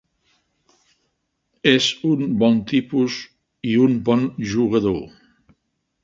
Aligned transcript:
És 1.71 1.89
un 2.11 2.23
bon 2.43 2.57
tipus 2.71 3.17
i 3.73 3.75
un 3.83 3.93
bon 4.09 4.25
jugador. 4.55 4.99